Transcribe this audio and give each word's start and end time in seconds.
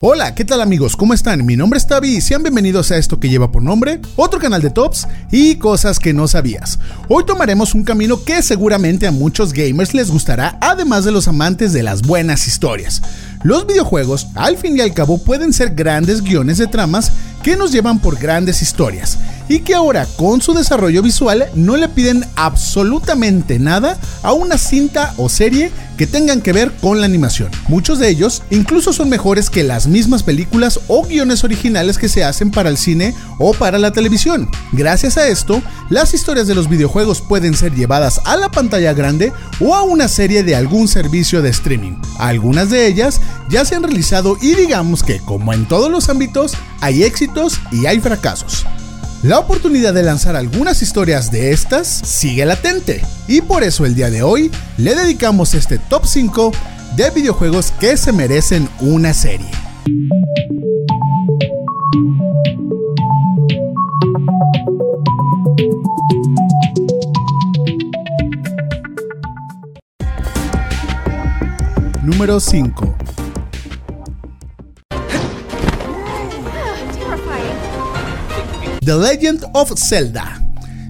Hola, 0.00 0.36
¿qué 0.36 0.44
tal 0.44 0.60
amigos? 0.60 0.94
¿Cómo 0.94 1.14
están? 1.14 1.44
Mi 1.44 1.56
nombre 1.56 1.78
es 1.78 1.88
Tavi 1.88 2.18
y 2.18 2.20
sean 2.20 2.44
bienvenidos 2.44 2.92
a 2.92 2.96
esto 2.96 3.18
que 3.18 3.28
lleva 3.28 3.50
por 3.50 3.60
nombre 3.60 4.00
otro 4.14 4.38
canal 4.38 4.62
de 4.62 4.70
tops 4.70 5.08
y 5.32 5.56
cosas 5.56 5.98
que 5.98 6.14
no 6.14 6.28
sabías. 6.28 6.78
Hoy 7.08 7.26
tomaremos 7.26 7.74
un 7.74 7.82
camino 7.82 8.22
que 8.22 8.40
seguramente 8.42 9.08
a 9.08 9.10
muchos 9.10 9.52
gamers 9.52 9.94
les 9.94 10.12
gustará, 10.12 10.58
además 10.60 11.04
de 11.06 11.10
los 11.10 11.26
amantes 11.26 11.72
de 11.72 11.82
las 11.82 12.02
buenas 12.02 12.46
historias. 12.46 13.02
Los 13.42 13.66
videojuegos, 13.66 14.28
al 14.36 14.56
fin 14.56 14.76
y 14.76 14.80
al 14.80 14.94
cabo, 14.94 15.18
pueden 15.18 15.52
ser 15.52 15.74
grandes 15.74 16.22
guiones 16.22 16.58
de 16.58 16.68
tramas 16.68 17.10
que 17.42 17.56
nos 17.56 17.72
llevan 17.72 18.00
por 18.00 18.18
grandes 18.18 18.62
historias 18.62 19.18
y 19.48 19.60
que 19.60 19.74
ahora 19.74 20.06
con 20.16 20.40
su 20.40 20.52
desarrollo 20.52 21.02
visual 21.02 21.48
no 21.54 21.76
le 21.76 21.88
piden 21.88 22.24
absolutamente 22.36 23.58
nada 23.58 23.98
a 24.22 24.32
una 24.32 24.58
cinta 24.58 25.14
o 25.16 25.28
serie 25.28 25.72
que 25.96 26.06
tengan 26.06 26.42
que 26.42 26.52
ver 26.52 26.72
con 26.80 27.00
la 27.00 27.06
animación. 27.06 27.50
Muchos 27.66 27.98
de 27.98 28.08
ellos 28.08 28.42
incluso 28.50 28.92
son 28.92 29.08
mejores 29.08 29.50
que 29.50 29.64
las 29.64 29.88
mismas 29.88 30.22
películas 30.22 30.80
o 30.86 31.04
guiones 31.04 31.42
originales 31.44 31.98
que 31.98 32.08
se 32.08 32.24
hacen 32.24 32.50
para 32.50 32.68
el 32.68 32.76
cine 32.76 33.14
o 33.38 33.52
para 33.52 33.78
la 33.78 33.90
televisión. 33.90 34.48
Gracias 34.72 35.16
a 35.16 35.26
esto, 35.26 35.62
las 35.90 36.14
historias 36.14 36.46
de 36.46 36.54
los 36.54 36.68
videojuegos 36.68 37.20
pueden 37.20 37.54
ser 37.54 37.74
llevadas 37.74 38.20
a 38.26 38.36
la 38.36 38.50
pantalla 38.50 38.92
grande 38.92 39.32
o 39.60 39.74
a 39.74 39.82
una 39.82 40.08
serie 40.08 40.44
de 40.44 40.54
algún 40.54 40.86
servicio 40.86 41.42
de 41.42 41.50
streaming. 41.50 41.96
Algunas 42.18 42.70
de 42.70 42.86
ellas 42.86 43.20
ya 43.48 43.64
se 43.64 43.74
han 43.74 43.82
realizado 43.82 44.36
y 44.40 44.54
digamos 44.54 45.02
que, 45.02 45.20
como 45.20 45.52
en 45.52 45.66
todos 45.66 45.90
los 45.90 46.08
ámbitos, 46.08 46.52
hay 46.80 47.02
éxitos 47.02 47.60
y 47.70 47.86
hay 47.86 48.00
fracasos. 48.00 48.66
La 49.22 49.38
oportunidad 49.38 49.92
de 49.94 50.04
lanzar 50.04 50.36
algunas 50.36 50.80
historias 50.80 51.32
de 51.32 51.50
estas 51.50 51.88
sigue 51.88 52.46
latente 52.46 53.02
y 53.26 53.40
por 53.40 53.64
eso 53.64 53.84
el 53.84 53.96
día 53.96 54.10
de 54.10 54.22
hoy 54.22 54.50
le 54.76 54.94
dedicamos 54.94 55.54
este 55.54 55.78
top 55.78 56.06
5 56.06 56.52
de 56.94 57.10
videojuegos 57.10 57.72
que 57.72 57.96
se 57.96 58.12
merecen 58.12 58.68
una 58.80 59.12
serie. 59.12 59.50
Número 72.02 72.38
5 72.38 73.07
The 78.88 78.96
Legend 78.96 79.44
of 79.52 79.74
Zelda. 79.76 80.40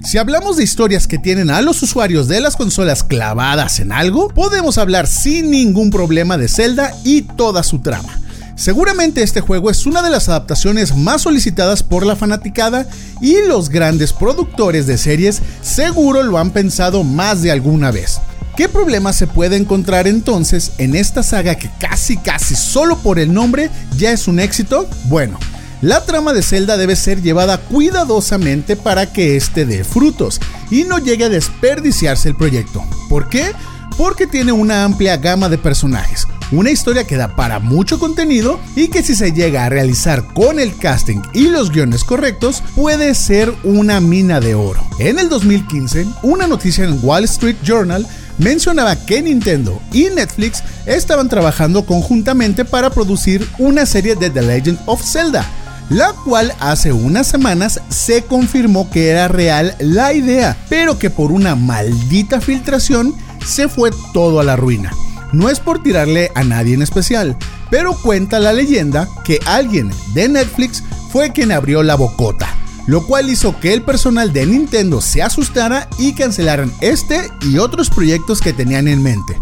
Si 0.04 0.18
hablamos 0.18 0.56
de 0.56 0.62
historias 0.62 1.08
que 1.08 1.18
tienen 1.18 1.50
a 1.50 1.60
los 1.62 1.82
usuarios 1.82 2.28
de 2.28 2.40
las 2.40 2.54
consolas 2.54 3.02
clavadas 3.02 3.80
en 3.80 3.90
algo, 3.90 4.28
podemos 4.28 4.78
hablar 4.78 5.08
sin 5.08 5.50
ningún 5.50 5.90
problema 5.90 6.38
de 6.38 6.46
Zelda 6.46 6.94
y 7.02 7.22
toda 7.22 7.64
su 7.64 7.80
trama. 7.80 8.20
Seguramente 8.54 9.24
este 9.24 9.40
juego 9.40 9.68
es 9.68 9.84
una 9.84 10.00
de 10.00 10.10
las 10.10 10.28
adaptaciones 10.28 10.94
más 10.94 11.22
solicitadas 11.22 11.82
por 11.82 12.06
la 12.06 12.14
fanaticada 12.14 12.86
y 13.20 13.34
los 13.48 13.68
grandes 13.68 14.12
productores 14.12 14.86
de 14.86 14.96
series 14.96 15.42
seguro 15.60 16.22
lo 16.22 16.38
han 16.38 16.52
pensado 16.52 17.02
más 17.02 17.42
de 17.42 17.50
alguna 17.50 17.90
vez. 17.90 18.20
¿Qué 18.56 18.68
problema 18.68 19.12
se 19.12 19.26
puede 19.26 19.56
encontrar 19.56 20.06
entonces 20.06 20.70
en 20.78 20.94
esta 20.94 21.24
saga 21.24 21.56
que 21.56 21.68
casi 21.80 22.16
casi 22.16 22.54
solo 22.54 22.96
por 22.98 23.18
el 23.18 23.34
nombre 23.34 23.70
ya 23.96 24.12
es 24.12 24.28
un 24.28 24.38
éxito? 24.38 24.88
Bueno, 25.06 25.36
la 25.80 26.04
trama 26.04 26.32
de 26.32 26.42
Zelda 26.42 26.76
debe 26.76 26.96
ser 26.96 27.22
llevada 27.22 27.58
cuidadosamente 27.58 28.74
para 28.74 29.12
que 29.12 29.36
éste 29.36 29.64
dé 29.64 29.84
frutos 29.84 30.40
y 30.70 30.84
no 30.84 30.98
llegue 30.98 31.26
a 31.26 31.28
desperdiciarse 31.28 32.28
el 32.28 32.36
proyecto. 32.36 32.84
¿Por 33.08 33.28
qué? 33.28 33.52
Porque 33.96 34.26
tiene 34.26 34.50
una 34.52 34.84
amplia 34.84 35.16
gama 35.16 35.48
de 35.48 35.58
personajes, 35.58 36.26
una 36.50 36.70
historia 36.70 37.04
que 37.04 37.16
da 37.16 37.36
para 37.36 37.60
mucho 37.60 37.98
contenido 38.00 38.58
y 38.74 38.88
que 38.88 39.02
si 39.02 39.14
se 39.14 39.32
llega 39.32 39.64
a 39.64 39.68
realizar 39.68 40.24
con 40.34 40.58
el 40.58 40.76
casting 40.76 41.20
y 41.32 41.48
los 41.48 41.70
guiones 41.70 42.02
correctos 42.02 42.62
puede 42.74 43.14
ser 43.14 43.52
una 43.62 44.00
mina 44.00 44.40
de 44.40 44.56
oro. 44.56 44.80
En 44.98 45.18
el 45.18 45.28
2015, 45.28 46.06
una 46.22 46.48
noticia 46.48 46.84
en 46.84 46.98
Wall 47.02 47.24
Street 47.24 47.56
Journal 47.62 48.06
mencionaba 48.38 48.96
que 48.96 49.22
Nintendo 49.22 49.80
y 49.92 50.04
Netflix 50.14 50.62
estaban 50.86 51.28
trabajando 51.28 51.86
conjuntamente 51.86 52.64
para 52.64 52.90
producir 52.90 53.48
una 53.58 53.86
serie 53.86 54.16
de 54.16 54.30
The 54.30 54.42
Legend 54.42 54.78
of 54.86 55.02
Zelda 55.04 55.46
la 55.90 56.12
cual 56.24 56.52
hace 56.60 56.92
unas 56.92 57.26
semanas 57.26 57.80
se 57.88 58.24
confirmó 58.24 58.90
que 58.90 59.08
era 59.08 59.28
real 59.28 59.74
la 59.78 60.12
idea, 60.12 60.56
pero 60.68 60.98
que 60.98 61.10
por 61.10 61.32
una 61.32 61.54
maldita 61.54 62.40
filtración 62.40 63.14
se 63.44 63.68
fue 63.68 63.90
todo 64.12 64.40
a 64.40 64.44
la 64.44 64.56
ruina. 64.56 64.92
No 65.32 65.48
es 65.48 65.60
por 65.60 65.82
tirarle 65.82 66.30
a 66.34 66.44
nadie 66.44 66.74
en 66.74 66.82
especial, 66.82 67.36
pero 67.70 67.94
cuenta 67.94 68.38
la 68.38 68.52
leyenda 68.52 69.08
que 69.24 69.40
alguien 69.46 69.90
de 70.14 70.28
Netflix 70.28 70.82
fue 71.10 71.32
quien 71.32 71.52
abrió 71.52 71.82
la 71.82 71.96
bocota, 71.96 72.48
lo 72.86 73.06
cual 73.06 73.28
hizo 73.28 73.58
que 73.60 73.74
el 73.74 73.82
personal 73.82 74.32
de 74.32 74.46
Nintendo 74.46 75.00
se 75.00 75.22
asustara 75.22 75.88
y 75.98 76.14
cancelaran 76.14 76.72
este 76.80 77.30
y 77.42 77.58
otros 77.58 77.90
proyectos 77.90 78.40
que 78.40 78.52
tenían 78.52 78.88
en 78.88 79.02
mente. 79.02 79.36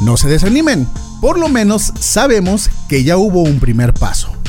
No 0.00 0.16
se 0.16 0.28
desanimen, 0.28 0.86
por 1.20 1.38
lo 1.38 1.48
menos 1.48 1.92
sabemos 1.98 2.70
que 2.88 3.04
ya 3.04 3.16
hubo 3.16 3.42
un 3.42 3.60
primer 3.60 3.94
paso. 3.94 4.41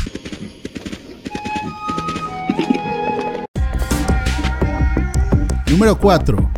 Número 5.84 6.00
4. 6.00 6.52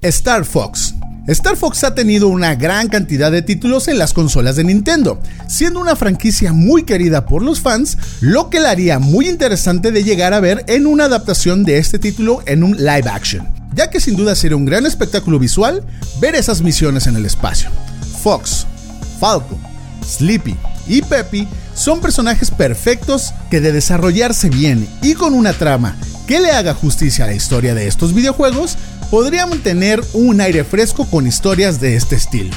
Star 0.00 0.46
Fox. 0.46 0.94
Star 1.26 1.54
Fox 1.54 1.84
ha 1.84 1.94
tenido 1.94 2.28
una 2.28 2.54
gran 2.54 2.88
cantidad 2.88 3.30
de 3.30 3.42
títulos 3.42 3.88
en 3.88 3.98
las 3.98 4.14
consolas 4.14 4.56
de 4.56 4.64
Nintendo, 4.64 5.20
siendo 5.46 5.78
una 5.80 5.94
franquicia 5.94 6.54
muy 6.54 6.84
querida 6.84 7.26
por 7.26 7.42
los 7.42 7.60
fans, 7.60 7.98
lo 8.22 8.48
que 8.48 8.60
la 8.60 8.70
haría 8.70 8.98
muy 8.98 9.28
interesante 9.28 9.92
de 9.92 10.04
llegar 10.04 10.32
a 10.32 10.40
ver 10.40 10.64
en 10.66 10.86
una 10.86 11.04
adaptación 11.04 11.64
de 11.64 11.76
este 11.76 11.98
título 11.98 12.40
en 12.46 12.64
un 12.64 12.78
live 12.78 13.10
action, 13.12 13.46
ya 13.74 13.90
que 13.90 14.00
sin 14.00 14.16
duda 14.16 14.34
sería 14.36 14.56
un 14.56 14.64
gran 14.64 14.86
espectáculo 14.86 15.38
visual 15.38 15.84
ver 16.18 16.34
esas 16.34 16.62
misiones 16.62 17.06
en 17.06 17.16
el 17.16 17.26
espacio. 17.26 17.68
Fox, 18.22 18.66
Falcon, 19.20 19.58
Sleepy 20.02 20.56
y 20.86 21.02
Peppy 21.02 21.48
son 21.74 22.00
personajes 22.00 22.50
perfectos 22.50 23.32
que 23.50 23.60
de 23.60 23.72
desarrollarse 23.72 24.48
bien 24.50 24.88
y 25.02 25.14
con 25.14 25.34
una 25.34 25.52
trama 25.52 25.96
que 26.26 26.40
le 26.40 26.52
haga 26.52 26.74
justicia 26.74 27.24
a 27.24 27.28
la 27.28 27.34
historia 27.34 27.74
de 27.74 27.86
estos 27.86 28.14
videojuegos, 28.14 28.76
podrían 29.10 29.58
tener 29.60 30.02
un 30.12 30.40
aire 30.40 30.64
fresco 30.64 31.06
con 31.06 31.26
historias 31.26 31.80
de 31.80 31.96
este 31.96 32.16
estilo. 32.16 32.54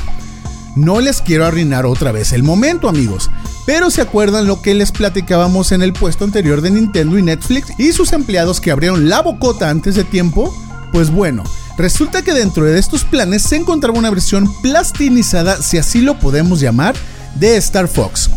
No 0.76 1.02
les 1.02 1.22
quiero 1.22 1.46
arruinar 1.46 1.86
otra 1.86 2.12
vez 2.12 2.34
el 2.34 2.44
momento 2.44 2.88
amigos, 2.88 3.30
pero 3.66 3.90
¿se 3.90 4.02
acuerdan 4.02 4.48
lo 4.48 4.62
que 4.62 4.76
les 4.76 4.92
platicábamos 4.92 5.72
en 5.72 5.82
el 5.82 5.92
puesto 5.92 6.24
anterior 6.24 6.62
de 6.62 6.70
Nintendo 6.70 7.18
y 7.18 7.24
Netflix 7.24 7.74
y 7.80 7.92
sus 7.92 8.14
empleados 8.14 8.62
que 8.62 8.72
abrieron 8.72 9.10
la 9.10 9.22
bocota 9.22 9.70
antes 9.70 9.96
de 9.96 10.04
tiempo? 10.04 10.56
Pues 10.92 11.10
bueno, 11.10 11.44
resulta 11.78 12.22
que 12.22 12.34
dentro 12.34 12.64
de 12.64 12.80
estos 12.80 13.04
planes 13.04 13.42
se 13.42 13.56
encontraba 13.56 13.98
una 13.98 14.12
versión 14.12 14.50
plastinizada, 14.62 15.62
si 15.62 15.78
así 15.78 16.02
lo 16.02 16.20
podemos 16.20 16.60
llamar, 16.60 16.96
de 17.40 17.58
Star 17.58 17.88
Fox. 17.88 18.30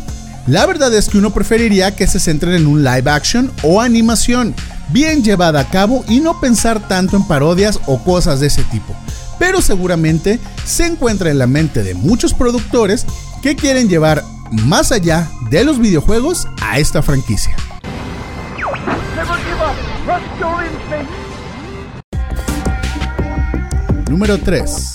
La 0.47 0.67
verdad 0.67 0.93
es 0.95 1.09
que 1.09 1.19
uno 1.19 1.33
preferiría 1.33 1.95
que 1.95 2.07
se 2.07 2.19
centren 2.19 2.55
en 2.55 2.67
un 2.67 2.83
live 2.83 3.11
action 3.11 3.53
o 3.63 3.81
animación 3.81 4.55
bien 4.89 5.23
llevada 5.23 5.61
a 5.61 5.69
cabo 5.69 6.05
y 6.09 6.21
no 6.21 6.41
pensar 6.41 6.89
tanto 6.89 7.17
en 7.17 7.27
parodias 7.27 7.79
o 7.87 8.03
cosas 8.03 8.41
de 8.41 8.49
ese 8.49 8.65
tipo. 8.65 8.95
Pero 9.39 9.63
seguramente 9.63 10.39
se 10.65 10.87
encuentra 10.87 11.31
en 11.31 11.39
la 11.39 11.47
mente 11.47 11.83
de 11.83 11.95
muchos 11.95 12.35
productores 12.35 13.07
que 13.43 13.57
quieren 13.57 13.89
llevar 13.89 14.25
más 14.51 14.93
allá 14.93 15.31
de 15.51 15.65
los 15.65 15.79
videojuegos 15.79 16.49
a 16.63 16.79
esta 16.79 17.03
franquicia. 17.03 17.55
Número 24.09 24.39
3. 24.39 24.93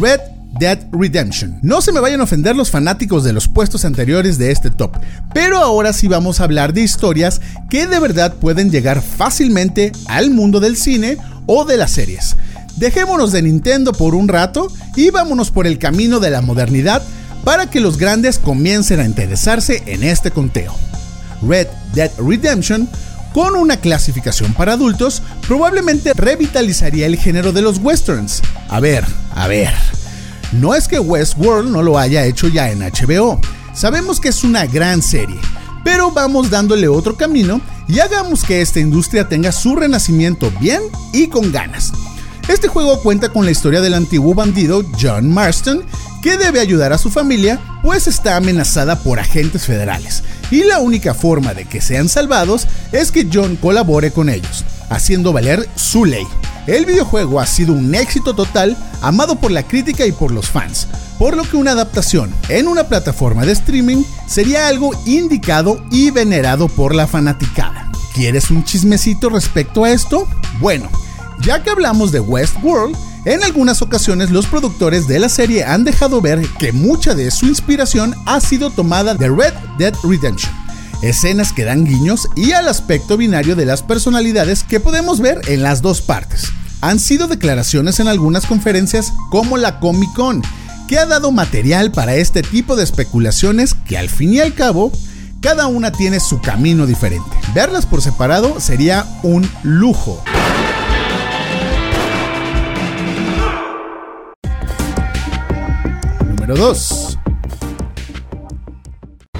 Red 0.00 0.20
Dead 0.58 0.78
Redemption. 0.92 1.58
No 1.62 1.80
se 1.80 1.92
me 1.92 2.00
vayan 2.00 2.20
a 2.20 2.24
ofender 2.24 2.56
los 2.56 2.70
fanáticos 2.70 3.24
de 3.24 3.32
los 3.32 3.48
puestos 3.48 3.84
anteriores 3.84 4.38
de 4.38 4.50
este 4.50 4.70
top, 4.70 4.96
pero 5.34 5.58
ahora 5.58 5.92
sí 5.92 6.08
vamos 6.08 6.40
a 6.40 6.44
hablar 6.44 6.72
de 6.72 6.82
historias 6.82 7.40
que 7.68 7.86
de 7.86 7.98
verdad 7.98 8.34
pueden 8.34 8.70
llegar 8.70 9.02
fácilmente 9.02 9.92
al 10.08 10.30
mundo 10.30 10.60
del 10.60 10.76
cine 10.76 11.18
o 11.46 11.64
de 11.64 11.76
las 11.76 11.92
series. 11.92 12.36
Dejémonos 12.76 13.32
de 13.32 13.42
Nintendo 13.42 13.92
por 13.92 14.14
un 14.14 14.28
rato 14.28 14.68
y 14.96 15.10
vámonos 15.10 15.50
por 15.50 15.66
el 15.66 15.78
camino 15.78 16.20
de 16.20 16.30
la 16.30 16.42
modernidad 16.42 17.02
para 17.44 17.70
que 17.70 17.80
los 17.80 17.96
grandes 17.96 18.38
comiencen 18.38 19.00
a 19.00 19.04
interesarse 19.04 19.82
en 19.86 20.02
este 20.02 20.30
conteo. 20.30 20.74
Red 21.42 21.68
Dead 21.94 22.10
Redemption 22.18 22.88
con 23.36 23.54
una 23.54 23.76
clasificación 23.76 24.54
para 24.54 24.72
adultos, 24.72 25.22
probablemente 25.46 26.14
revitalizaría 26.14 27.04
el 27.04 27.18
género 27.18 27.52
de 27.52 27.60
los 27.60 27.76
westerns. 27.76 28.40
A 28.70 28.80
ver, 28.80 29.04
a 29.34 29.46
ver. 29.46 29.74
No 30.52 30.74
es 30.74 30.88
que 30.88 30.98
Westworld 30.98 31.70
no 31.70 31.82
lo 31.82 31.98
haya 31.98 32.24
hecho 32.24 32.48
ya 32.48 32.70
en 32.70 32.78
HBO, 32.78 33.38
sabemos 33.74 34.20
que 34.20 34.30
es 34.30 34.42
una 34.42 34.64
gran 34.64 35.02
serie, 35.02 35.36
pero 35.84 36.10
vamos 36.12 36.48
dándole 36.48 36.88
otro 36.88 37.18
camino 37.18 37.60
y 37.86 38.00
hagamos 38.00 38.42
que 38.42 38.62
esta 38.62 38.80
industria 38.80 39.28
tenga 39.28 39.52
su 39.52 39.76
renacimiento 39.76 40.50
bien 40.58 40.80
y 41.12 41.26
con 41.26 41.52
ganas. 41.52 41.92
Este 42.48 42.68
juego 42.68 43.00
cuenta 43.02 43.28
con 43.30 43.44
la 43.44 43.50
historia 43.50 43.80
del 43.80 43.94
antiguo 43.94 44.32
bandido 44.32 44.84
John 45.00 45.28
Marston, 45.32 45.84
que 46.22 46.38
debe 46.38 46.60
ayudar 46.60 46.92
a 46.92 46.98
su 46.98 47.10
familia, 47.10 47.60
pues 47.82 48.06
está 48.06 48.36
amenazada 48.36 49.00
por 49.00 49.18
agentes 49.18 49.64
federales, 49.64 50.22
y 50.52 50.62
la 50.62 50.78
única 50.78 51.12
forma 51.12 51.54
de 51.54 51.64
que 51.64 51.80
sean 51.80 52.08
salvados 52.08 52.68
es 52.92 53.10
que 53.10 53.28
John 53.32 53.56
colabore 53.56 54.12
con 54.12 54.28
ellos, 54.28 54.64
haciendo 54.90 55.32
valer 55.32 55.68
su 55.74 56.04
ley. 56.04 56.24
El 56.68 56.86
videojuego 56.86 57.40
ha 57.40 57.46
sido 57.46 57.72
un 57.72 57.92
éxito 57.96 58.34
total, 58.34 58.76
amado 59.02 59.40
por 59.40 59.50
la 59.50 59.64
crítica 59.64 60.06
y 60.06 60.12
por 60.12 60.30
los 60.30 60.48
fans, 60.48 60.86
por 61.18 61.36
lo 61.36 61.42
que 61.42 61.56
una 61.56 61.72
adaptación 61.72 62.32
en 62.48 62.68
una 62.68 62.84
plataforma 62.84 63.44
de 63.44 63.52
streaming 63.52 64.04
sería 64.28 64.68
algo 64.68 64.92
indicado 65.04 65.84
y 65.90 66.12
venerado 66.12 66.68
por 66.68 66.94
la 66.94 67.08
fanaticada. 67.08 67.90
¿Quieres 68.14 68.52
un 68.52 68.64
chismecito 68.64 69.30
respecto 69.30 69.82
a 69.84 69.90
esto? 69.90 70.28
Bueno, 70.60 70.88
ya 71.42 71.62
que 71.62 71.70
hablamos 71.70 72.12
de 72.12 72.20
Westworld, 72.20 72.96
en 73.24 73.42
algunas 73.42 73.82
ocasiones 73.82 74.30
los 74.30 74.46
productores 74.46 75.08
de 75.08 75.18
la 75.18 75.28
serie 75.28 75.64
han 75.64 75.84
dejado 75.84 76.20
ver 76.20 76.46
que 76.58 76.72
mucha 76.72 77.14
de 77.14 77.30
su 77.30 77.46
inspiración 77.46 78.14
ha 78.24 78.40
sido 78.40 78.70
tomada 78.70 79.14
de 79.14 79.28
Red 79.28 79.54
Dead 79.78 79.94
Redemption. 80.04 80.52
Escenas 81.02 81.52
que 81.52 81.64
dan 81.64 81.84
guiños 81.84 82.28
y 82.36 82.52
al 82.52 82.68
aspecto 82.68 83.16
binario 83.16 83.56
de 83.56 83.66
las 83.66 83.82
personalidades 83.82 84.62
que 84.62 84.80
podemos 84.80 85.20
ver 85.20 85.40
en 85.48 85.62
las 85.62 85.82
dos 85.82 86.02
partes. 86.02 86.44
Han 86.80 86.98
sido 86.98 87.26
declaraciones 87.26 88.00
en 88.00 88.08
algunas 88.08 88.46
conferencias 88.46 89.12
como 89.30 89.56
la 89.56 89.80
Comic 89.80 90.12
Con, 90.14 90.42
que 90.86 90.98
ha 90.98 91.06
dado 91.06 91.32
material 91.32 91.90
para 91.90 92.14
este 92.14 92.42
tipo 92.42 92.76
de 92.76 92.84
especulaciones 92.84 93.74
que 93.74 93.98
al 93.98 94.08
fin 94.08 94.34
y 94.34 94.40
al 94.40 94.54
cabo 94.54 94.92
cada 95.40 95.66
una 95.66 95.92
tiene 95.92 96.20
su 96.20 96.40
camino 96.40 96.86
diferente. 96.86 97.30
Verlas 97.54 97.86
por 97.86 98.02
separado 98.02 98.60
sería 98.60 99.04
un 99.22 99.48
lujo. 99.62 100.22
Número 106.46 106.66
2. 106.66 107.18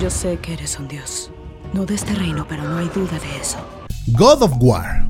Yo 0.03 0.11
sé 0.11 0.41
que 0.43 0.55
eres 0.55 0.76
un 0.76 0.88
dios. 0.88 1.31
No 1.73 1.87
de 1.87 1.94
este 1.94 2.12
reino, 2.14 2.47
pero 2.49 2.64
no 2.64 2.79
hay 2.79 2.88
duda 2.93 3.20
de 3.20 3.41
eso. 3.41 3.58
God 4.08 4.43
of 4.43 4.55
War. 4.58 5.06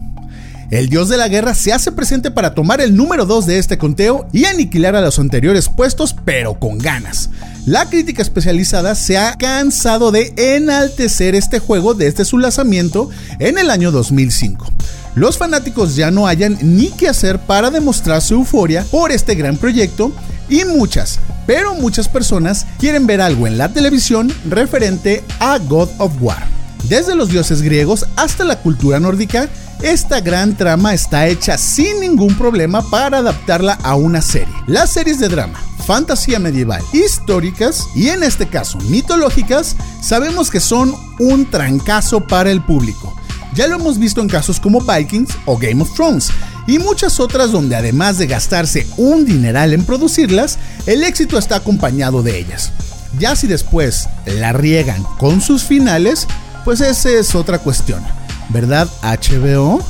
El 0.70 0.90
dios 0.90 1.08
de 1.08 1.16
la 1.16 1.28
guerra 1.28 1.54
se 1.54 1.72
hace 1.72 1.92
presente 1.92 2.30
para 2.30 2.52
tomar 2.52 2.82
el 2.82 2.94
número 2.94 3.24
2 3.24 3.46
de 3.46 3.58
este 3.58 3.78
conteo 3.78 4.28
y 4.30 4.44
aniquilar 4.44 4.94
a 4.94 5.00
los 5.00 5.18
anteriores 5.18 5.70
puestos, 5.70 6.14
pero 6.26 6.58
con 6.58 6.76
ganas. 6.76 7.30
La 7.64 7.88
crítica 7.88 8.20
especializada 8.20 8.94
se 8.94 9.16
ha 9.16 9.34
cansado 9.38 10.10
de 10.10 10.34
enaltecer 10.36 11.34
este 11.34 11.60
juego 11.60 11.94
desde 11.94 12.26
su 12.26 12.36
lanzamiento 12.36 13.08
en 13.38 13.56
el 13.56 13.70
año 13.70 13.90
2005. 13.90 14.66
Los 15.14 15.38
fanáticos 15.38 15.96
ya 15.96 16.10
no 16.10 16.26
hayan 16.26 16.58
ni 16.60 16.90
qué 16.90 17.08
hacer 17.08 17.38
para 17.38 17.70
demostrar 17.70 18.20
su 18.20 18.34
euforia 18.34 18.84
por 18.90 19.12
este 19.12 19.34
gran 19.34 19.56
proyecto 19.56 20.12
y 20.50 20.64
muchas, 20.66 21.20
pero 21.46 21.74
muchas 21.74 22.08
personas 22.08 22.66
quieren 22.78 23.06
ver 23.06 23.20
algo 23.20 23.46
en 23.46 23.58
la 23.58 23.72
televisión 23.72 24.32
referente 24.48 25.24
a 25.38 25.58
God 25.58 25.88
of 25.98 26.12
War. 26.20 26.46
Desde 26.88 27.16
los 27.16 27.28
dioses 27.28 27.62
griegos 27.62 28.06
hasta 28.16 28.44
la 28.44 28.60
cultura 28.60 29.00
nórdica, 29.00 29.48
esta 29.82 30.20
gran 30.20 30.56
trama 30.56 30.94
está 30.94 31.26
hecha 31.26 31.58
sin 31.58 32.00
ningún 32.00 32.34
problema 32.36 32.82
para 32.90 33.18
adaptarla 33.18 33.78
a 33.82 33.94
una 33.94 34.22
serie. 34.22 34.54
Las 34.66 34.92
series 34.92 35.18
de 35.18 35.28
drama, 35.28 35.60
fantasía 35.86 36.38
medieval, 36.38 36.82
históricas 36.92 37.86
y 37.94 38.08
en 38.08 38.22
este 38.22 38.46
caso 38.46 38.78
mitológicas, 38.88 39.76
sabemos 40.00 40.50
que 40.50 40.60
son 40.60 40.94
un 41.18 41.50
trancazo 41.50 42.20
para 42.20 42.50
el 42.50 42.62
público. 42.62 43.14
Ya 43.54 43.66
lo 43.66 43.76
hemos 43.76 43.98
visto 43.98 44.20
en 44.20 44.28
casos 44.28 44.60
como 44.60 44.80
Vikings 44.80 45.30
o 45.46 45.56
Game 45.56 45.82
of 45.82 45.92
Thrones 45.94 46.30
y 46.66 46.78
muchas 46.78 47.20
otras 47.20 47.52
donde 47.52 47.76
además 47.76 48.18
de 48.18 48.26
gastarse 48.26 48.86
un 48.96 49.24
dineral 49.24 49.72
en 49.72 49.84
producirlas, 49.84 50.58
el 50.86 51.02
éxito 51.02 51.38
está 51.38 51.56
acompañado 51.56 52.22
de 52.22 52.38
ellas. 52.38 52.72
Ya 53.18 53.36
si 53.36 53.46
después 53.46 54.08
la 54.26 54.52
riegan 54.52 55.02
con 55.18 55.40
sus 55.40 55.64
finales, 55.64 56.26
pues 56.64 56.80
esa 56.80 57.10
es 57.10 57.34
otra 57.34 57.58
cuestión. 57.58 58.02
¿verdad 58.48 58.88
HBO? 59.02 59.82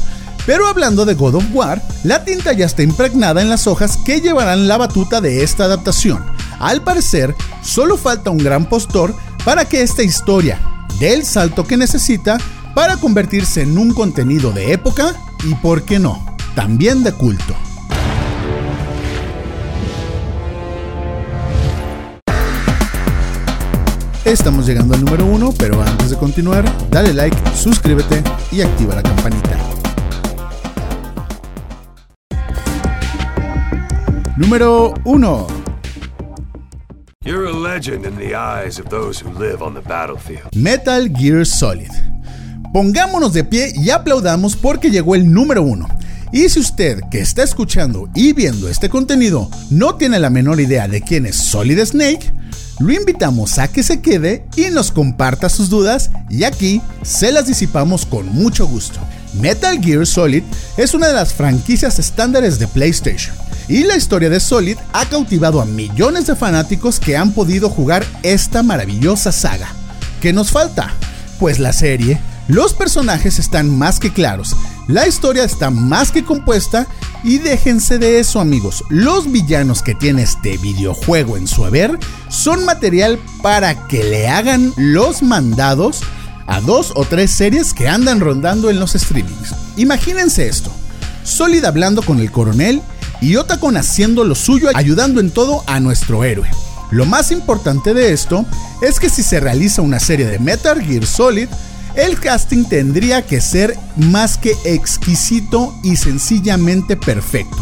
Pero 0.45 0.69
hablando 0.69 1.05
de 1.05 1.15
God 1.15 1.37
of 1.37 1.45
War, 1.53 1.83
la 2.05 2.25
tinta 2.25 2.53
ya 2.53 2.67
está 2.67 2.83
impregnada 2.83 3.43
en 3.43 3.49
las 3.49 3.67
hojas 3.67 3.99
que 4.05 4.21
llevarán 4.21 4.69
la 4.69 4.77
batuta 4.77 5.21
de 5.21 5.43
esta 5.43 5.65
adaptación. 5.65 6.25
Al 6.61 6.83
parecer, 6.83 7.35
solo 7.63 7.97
falta 7.97 8.31
un 8.31 8.39
gran 8.39 8.69
postor 8.69 9.15
para 9.45 9.65
que 9.65 9.83
esta 9.83 10.03
historia 10.03 10.61
dé 11.01 11.15
el 11.15 11.25
salto 11.25 11.65
que 11.65 11.77
necesita 11.77 12.39
para 12.75 12.97
convertirse 12.97 13.63
en 13.63 13.77
un 13.77 13.93
contenido 13.93 14.53
de 14.53 14.73
época 14.73 15.15
y, 15.45 15.55
por 15.57 15.85
qué 15.85 15.99
no, 15.99 16.36
también 16.57 17.05
de 17.05 17.13
culto. 17.13 17.55
Estamos 24.25 24.67
llegando 24.67 24.95
al 24.95 25.05
número 25.05 25.27
uno, 25.27 25.53
pero 25.57 25.83
antes 25.83 26.11
de 26.11 26.17
continuar, 26.17 26.65
dale 26.91 27.13
like, 27.13 27.37
suscríbete 27.55 28.25
y 28.51 28.63
activa 28.63 28.95
la 28.95 29.03
campanita. 29.03 29.59
Número 34.39 34.95
1. 35.05 35.47
Metal 40.55 41.13
Gear 41.15 41.45
Solid. 41.45 41.91
Pongámonos 42.73 43.35
de 43.35 43.45
pie 43.45 43.73
y 43.77 43.91
aplaudamos 43.91 44.57
porque 44.57 44.91
llegó 44.91 45.15
el 45.15 45.31
número 45.31 45.63
1. 45.63 45.96
Y 46.33 46.49
si 46.49 46.61
usted 46.61 47.01
que 47.11 47.21
está 47.21 47.43
escuchando 47.43 48.09
y 48.15 48.33
viendo 48.33 48.69
este 48.69 48.89
contenido 48.89 49.51
no 49.71 49.95
tiene 49.95 50.19
la 50.19 50.31
menor 50.31 50.61
idea 50.61 50.89
de 50.89 51.01
quién 51.01 51.27
es 51.27 51.37
Solid 51.37 51.79
Snake, 51.85 52.33
lo 52.79 52.93
invitamos 52.93 53.59
a 53.59 53.69
que 53.69 53.83
se 53.83 54.01
quede 54.01 54.45
y 54.57 54.67
nos 54.67 54.93
comparta 54.93 55.49
sus 55.49 55.71
dudas 55.71 56.11
y 56.29 56.45
aquí 56.45 56.83
se 57.03 57.33
las 57.33 57.47
disipamos 57.47 58.05
con 58.05 58.27
mucho 58.27 58.67
gusto. 58.67 59.01
Metal 59.41 59.83
Gear 59.83 60.07
Solid 60.07 60.43
es 60.77 60.95
una 60.95 61.09
de 61.09 61.15
las 61.15 61.33
franquicias 61.33 61.99
estándares 61.99 62.59
de 62.59 62.67
PlayStation 62.69 63.35
y 63.69 63.85
la 63.85 63.97
historia 63.97 64.29
de 64.29 64.41
Solid 64.41 64.77
ha 64.93 65.07
cautivado 65.07 65.61
a 65.61 65.65
millones 65.65 66.27
de 66.27 66.37
fanáticos 66.37 67.01
que 67.01 67.17
han 67.17 67.33
podido 67.33 67.69
jugar 67.69 68.05
esta 68.23 68.63
maravillosa 68.63 69.33
saga. 69.33 69.69
¿Qué 70.21 70.33
nos 70.33 70.51
falta? 70.51 70.93
Pues 71.39 71.59
la 71.59 71.73
serie, 71.73 72.19
los 72.49 72.75
personajes 72.75 73.39
están 73.39 73.77
más 73.77 73.99
que 73.99 74.13
claros, 74.13 74.57
la 74.89 75.07
historia 75.07 75.45
está 75.45 75.71
más 75.71 76.13
que 76.13 76.25
compuesta 76.25 76.87
y 77.25 77.39
déjense 77.39 77.99
de 77.99 78.21
eso 78.21 78.41
amigos, 78.41 78.85
los 78.89 79.31
villanos 79.31 79.83
que 79.83 79.95
tiene 79.95 80.23
este 80.23 80.59
videojuego 80.59 81.37
en 81.37 81.49
su 81.49 81.65
haber 81.65 81.99
son 82.29 82.65
material 82.65 83.19
para 83.43 83.89
que 83.89 84.05
le 84.05 84.29
hagan 84.29 84.73
los 84.77 85.23
mandados 85.23 86.03
a 86.47 86.61
dos 86.61 86.93
o 86.95 87.05
tres 87.05 87.33
series 87.33 87.75
que 87.75 87.89
andan 87.89 88.21
rondando 88.21 88.71
en 88.71 88.79
los 88.79 88.93
streamings. 88.93 89.55
Imagínense 89.77 90.47
esto, 90.47 90.71
Solid 91.25 91.65
hablando 91.65 92.03
con 92.03 92.21
el 92.21 92.31
coronel 92.31 92.81
y 93.21 93.37
Otacon 93.37 93.77
haciendo 93.77 94.25
lo 94.25 94.37
suyo 94.37 94.69
ayudando 94.75 95.21
en 95.21 95.31
todo 95.31 95.65
a 95.67 95.81
nuestro 95.81 96.23
héroe. 96.23 96.49
Lo 96.93 97.05
más 97.05 97.33
importante 97.33 97.95
de 97.95 98.13
esto 98.13 98.47
es 98.81 99.01
que 99.01 99.11
si 99.11 99.25
se 99.25 99.41
realiza 99.41 99.83
una 99.83 99.99
serie 99.99 100.27
de 100.27 100.39
Metal 100.39 100.81
Gear 100.81 101.05
Solid, 101.05 101.49
el 101.97 102.21
casting 102.21 102.65
tendría 102.65 103.27
que 103.27 103.41
ser 103.41 103.77
más 103.97 104.39
que 104.39 104.57
exquisito 104.65 105.75
y 105.83 105.97
sencillamente 105.97 106.97
perfecto. 106.97 107.57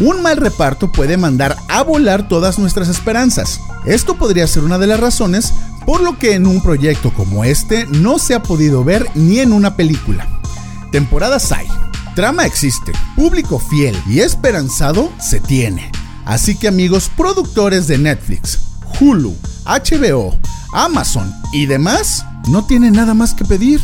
Un 0.00 0.22
mal 0.22 0.36
reparto 0.36 0.92
puede 0.92 1.16
mandar 1.16 1.56
a 1.68 1.82
volar 1.82 2.28
todas 2.28 2.58
nuestras 2.58 2.88
esperanzas. 2.88 3.60
Esto 3.84 4.16
podría 4.16 4.46
ser 4.46 4.62
una 4.62 4.78
de 4.78 4.86
las 4.86 5.00
razones 5.00 5.52
por 5.84 6.02
lo 6.02 6.18
que 6.18 6.34
en 6.34 6.46
un 6.46 6.62
proyecto 6.62 7.12
como 7.12 7.44
este 7.44 7.86
no 7.86 8.18
se 8.18 8.34
ha 8.34 8.42
podido 8.42 8.84
ver 8.84 9.08
ni 9.14 9.40
en 9.40 9.52
una 9.52 9.74
película. 9.74 10.28
Temporadas 10.92 11.50
hay, 11.50 11.66
trama 12.14 12.46
existe, 12.46 12.92
público 13.16 13.58
fiel 13.58 13.96
y 14.06 14.20
esperanzado 14.20 15.10
se 15.18 15.40
tiene. 15.40 15.90
Así 16.26 16.56
que 16.56 16.68
amigos 16.68 17.10
productores 17.16 17.88
de 17.88 17.98
Netflix, 17.98 18.60
Hulu, 19.00 19.34
HBO, 19.64 20.38
Amazon 20.74 21.32
y 21.52 21.66
demás, 21.66 22.24
no 22.50 22.64
tiene 22.64 22.90
nada 22.90 23.14
más 23.14 23.34
que 23.34 23.44
pedir. 23.44 23.80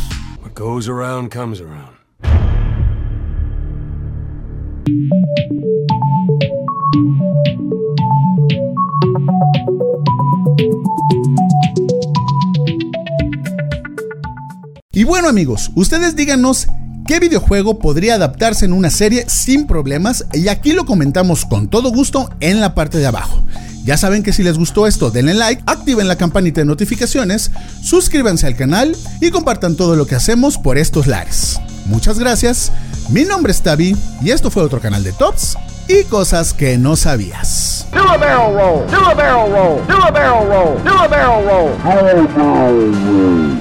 Y 14.91 15.03
bueno 15.03 15.27
amigos, 15.27 15.71
ustedes 15.75 16.15
díganos 16.15 16.67
qué 17.05 17.19
videojuego 17.19 17.79
podría 17.79 18.15
adaptarse 18.15 18.65
en 18.65 18.73
una 18.73 18.89
serie 18.89 19.25
sin 19.27 19.67
problemas 19.67 20.25
y 20.33 20.47
aquí 20.47 20.71
lo 20.71 20.85
comentamos 20.85 21.45
con 21.45 21.67
todo 21.67 21.91
gusto 21.91 22.29
en 22.39 22.61
la 22.61 22.73
parte 22.73 22.97
de 22.97 23.05
abajo. 23.05 23.44
Ya 23.85 23.97
saben 23.97 24.23
que 24.23 24.33
si 24.33 24.41
les 24.41 24.57
gustó 24.57 24.87
esto, 24.87 25.11
denle 25.11 25.35
like, 25.35 25.61
activen 25.67 26.07
la 26.07 26.15
campanita 26.15 26.59
de 26.59 26.65
notificaciones, 26.65 27.51
suscríbanse 27.83 28.47
al 28.47 28.55
canal 28.55 28.97
y 29.21 29.29
compartan 29.29 29.75
todo 29.75 29.95
lo 29.95 30.07
que 30.07 30.15
hacemos 30.15 30.57
por 30.57 30.79
estos 30.79 31.05
lares. 31.05 31.59
Muchas 31.85 32.17
gracias, 32.17 32.71
mi 33.09 33.25
nombre 33.25 33.51
es 33.51 33.61
Tavi 33.61 33.95
y 34.23 34.31
esto 34.31 34.49
fue 34.49 34.63
otro 34.63 34.81
canal 34.81 35.03
de 35.03 35.13
Tops 35.13 35.55
y 35.87 36.03
cosas 36.05 36.51
que 36.51 36.79
no 36.79 36.95
sabías. 36.95 37.85
Do 37.93 37.99
a 37.99 38.17
barrel 38.17 38.55
roll, 38.55 38.87
do 38.87 38.97
a 38.97 39.13
barrel 39.13 39.51
roll, 39.51 39.87
do 39.87 39.93
a 39.93 40.11
barrel 40.11 40.47
roll, 40.47 40.81
do 40.83 40.89
a 40.89 41.07
barrel 41.07 42.27
roll. 42.35 43.55